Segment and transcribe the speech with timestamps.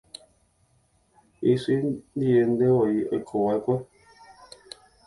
[1.51, 1.75] Isy
[2.17, 3.75] ndiventevoi oikovaʼekue.